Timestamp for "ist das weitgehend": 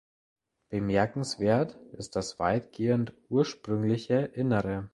1.93-3.13